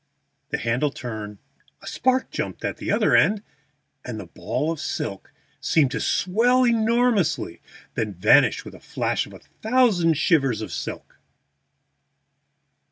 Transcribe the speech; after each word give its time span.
The 0.49 0.57
handle 0.57 0.89
turned, 0.89 1.37
a 1.83 1.85
spark 1.85 2.31
jumped 2.31 2.65
at 2.65 2.77
the 2.77 2.91
other 2.91 3.15
end, 3.15 3.43
and 4.03 4.19
the 4.19 4.25
ball 4.25 4.71
of 4.71 4.79
silk 4.79 5.31
seemed 5.59 5.91
to 5.91 5.99
swell 6.01 6.65
enormously 6.65 7.61
and 7.95 8.15
then 8.15 8.15
vanish 8.15 8.65
with 8.65 8.73
a 8.73 8.79
flash 8.79 9.27
of 9.27 9.33
a 9.33 9.37
thousand 9.61 10.15
shivers 10.17 10.61
of 10.63 10.71
silk. 10.71 11.17